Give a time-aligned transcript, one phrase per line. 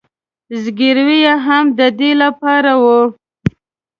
[0.63, 2.83] زګیروي یې هم د دې له پاره و.